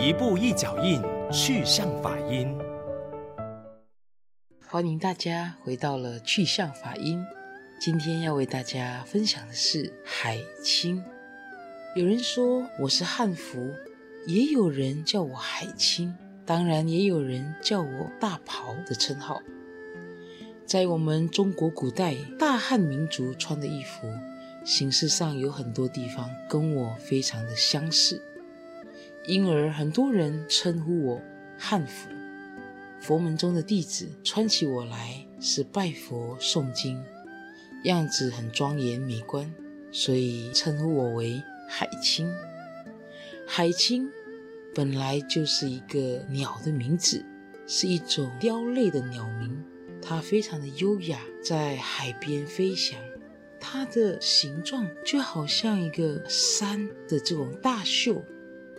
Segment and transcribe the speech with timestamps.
[0.00, 2.56] 一步一脚印，去向法音。
[4.68, 7.20] 欢迎大家回到了去向法音。
[7.80, 11.02] 今天要为大家分享的是海清。
[11.96, 13.74] 有人说我是汉服，
[14.28, 16.14] 也有人叫我海清，
[16.46, 19.42] 当然也有人叫我大袍的称号。
[20.64, 24.06] 在我们中国古代大汉民族穿的衣服，
[24.64, 28.22] 形式上有很多地方跟我非常的相似。
[29.28, 31.22] 因而很多人称呼我
[31.58, 32.08] 汉服，
[32.98, 36.98] 佛门中的弟子穿起我来是拜佛诵经，
[37.84, 39.54] 样子很庄严美观，
[39.92, 42.26] 所以称呼我为海清。
[43.46, 44.08] 海清
[44.74, 47.22] 本来就是一个鸟的名字，
[47.66, 49.62] 是一种雕类的鸟名，
[50.00, 52.98] 它非常的优雅，在海边飞翔，
[53.60, 58.24] 它的形状就好像一个山的这种大秀。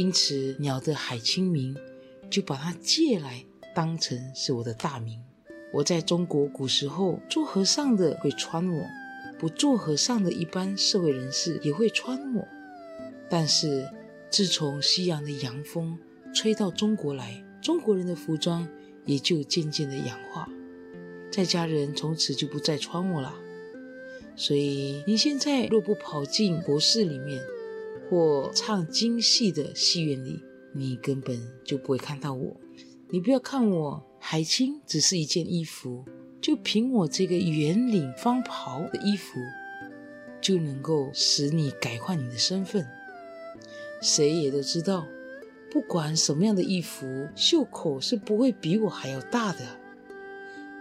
[0.00, 1.76] 因此，鸟的海清名
[2.30, 5.20] 就把它借来当成是我的大名。
[5.74, 8.82] 我在中国古时候做和尚的会穿我，
[9.38, 12.48] 不做和尚的一般社会人士也会穿我。
[13.28, 13.86] 但是
[14.30, 15.98] 自从西洋的洋风
[16.32, 18.66] 吹到中国来，中国人的服装
[19.04, 20.48] 也就渐渐的氧化，
[21.30, 23.34] 在家人从此就不再穿我了。
[24.34, 27.42] 所以你现在若不跑进博士里面，
[28.10, 30.42] 或唱京戏的戏院里，
[30.74, 32.56] 你根本就不会看到我。
[33.08, 36.04] 你不要看我海清，只是一件衣服，
[36.40, 39.38] 就凭我这个圆领方袍的衣服，
[40.40, 42.84] 就能够使你改换你的身份。
[44.02, 45.06] 谁也都知道，
[45.70, 49.60] 不管什么样的衣服，袖口是不会比我还要大的。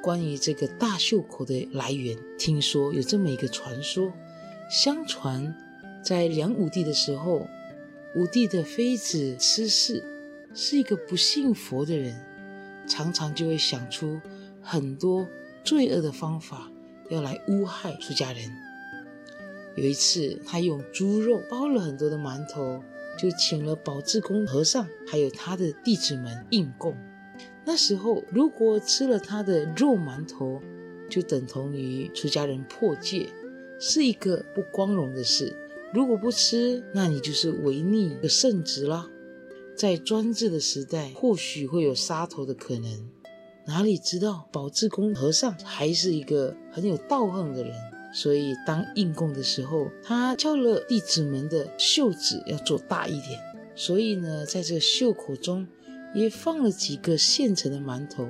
[0.00, 4.10] 关于这个大袖口的来源，听说有这么一个传说，
[4.70, 5.54] 相传。
[6.08, 7.46] 在梁武帝的时候，
[8.14, 10.02] 武帝的妃子郗氏
[10.54, 12.18] 是一个不信佛的人，
[12.86, 14.18] 常常就会想出
[14.62, 15.28] 很多
[15.62, 16.72] 罪恶的方法
[17.10, 18.50] 要来诬害出家人。
[19.76, 22.82] 有一次，他用猪肉包了很多的馒头，
[23.18, 26.96] 就请了宝志公和尚还有他的弟子们应供。
[27.66, 30.62] 那时候，如果吃了他的肉馒头，
[31.10, 33.28] 就等同于出家人破戒，
[33.78, 35.54] 是一个不光荣的事。
[35.92, 39.08] 如果不吃，那你就是违逆的圣旨了。
[39.74, 43.08] 在专制的时代，或许会有杀头的可能。
[43.66, 47.74] 哪里知道宝志公和尚还是一个很有道行的人，
[48.12, 53.40] 所以当应供的时候，他叫了弟子们的袖子要做大一点。
[53.74, 55.66] 所以呢，在这个袖口中
[56.14, 58.28] 也放了几个现成的馒头。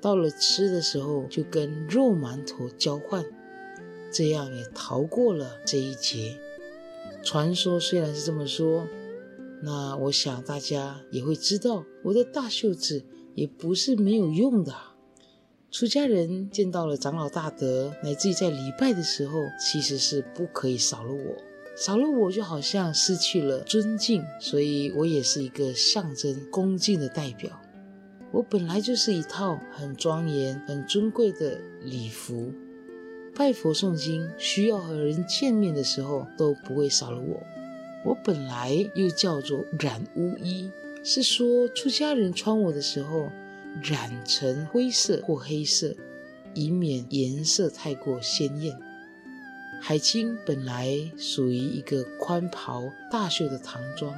[0.00, 3.24] 到了吃的时候，就跟肉馒头交换，
[4.12, 6.38] 这样也逃过了这一劫。
[7.26, 8.86] 传说虽然是这么说，
[9.60, 13.04] 那我想大家也会知道，我的大袖子
[13.34, 14.72] 也不是没有用的。
[15.72, 21.34] 出家人见到了长老大德，乃至于在礼拜的时候，其实是不可以少了我，
[21.76, 27.60] 少了我就好像失去了尊敬，所以我也是一个象征恭敬的代表。
[28.30, 32.52] 我本来就是一套很庄严、很尊贵的礼服。
[33.36, 37.42] 拜佛诵经，需要和人见面的时候都不会少了我。
[38.02, 40.70] 我本来又叫做染乌衣，
[41.04, 43.30] 是说出家人穿我的时候
[43.82, 45.94] 染成灰色或黑色，
[46.54, 48.74] 以免颜色太过鲜艳。
[49.82, 54.14] 海清本来属于一个宽袍大袖的唐装，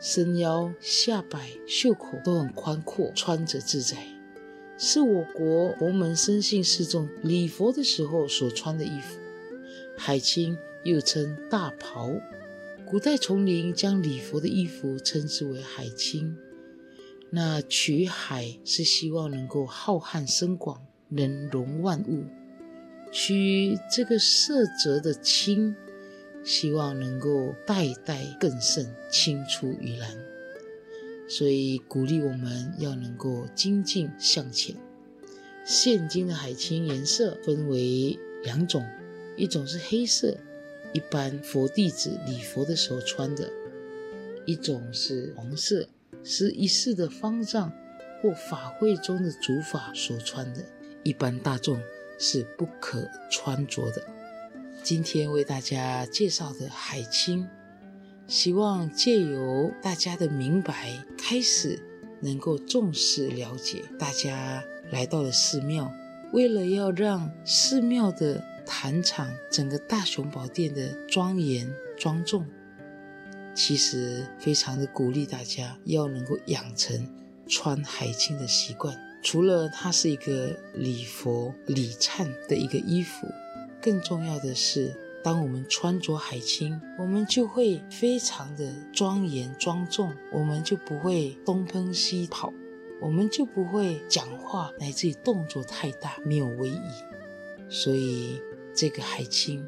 [0.00, 3.98] 身腰下摆袖口都很宽阔，穿着自在。
[4.76, 9.18] 是我国佛门深信示众礼佛的时候所穿的衣服，
[9.96, 12.10] 海清又称大袍。
[12.84, 16.36] 古代丛林将礼佛的衣服称之为海清。
[17.30, 22.24] 那取海是希望能够浩瀚深广，能容万物；
[23.10, 25.74] 取这个色泽的清，
[26.44, 30.33] 希望能够代代更胜，青出于蓝。
[31.26, 34.76] 所以鼓励我们要能够精进向前。
[35.64, 38.84] 现今的海清颜色分为两种，
[39.36, 40.36] 一种是黑色，
[40.92, 43.48] 一般佛弟子礼佛的时候穿的；
[44.44, 45.88] 一种是黄色，
[46.22, 47.72] 是一世的方丈
[48.20, 50.62] 或法会中的主法所穿的，
[51.02, 51.80] 一般大众
[52.18, 54.06] 是不可穿着的。
[54.82, 57.48] 今天为大家介绍的海清。
[58.26, 61.78] 希望借由大家的明白，开始
[62.20, 63.84] 能够重视了解。
[63.98, 65.92] 大家来到了寺庙，
[66.32, 72.46] 为了要让寺庙的坛场整个大雄宝殿的庄严庄重，
[73.54, 77.06] 其实非常的鼓励大家要能够养成
[77.46, 78.98] 穿海青的习惯。
[79.22, 83.26] 除了它是一个礼佛礼忏的一个衣服，
[83.80, 84.94] 更重要的是，
[85.24, 92.52] 当我们穿着海青，我们就会非常的庄严庄重，我们就不会东奔西跑，
[93.00, 96.80] 我们就不会讲话乃至于动作太大，没有威仪。
[97.68, 98.40] 所以
[98.76, 99.66] 这个海青。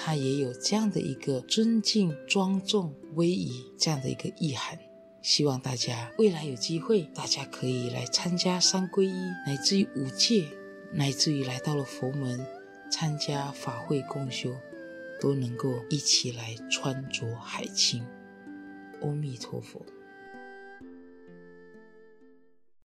[0.00, 4.78] 它也有这样的一个尊敬、庄重、威仪这样的一个意涵。
[5.22, 10.44] 希望大家未来有机会，大家可以来参加三皈依，乃至于五戒，
[10.92, 12.46] 乃至于来到了佛门
[12.88, 14.54] 参加法会共修，
[15.20, 18.04] 都能够一起来穿着海青。
[19.00, 19.80] 阿弥陀佛。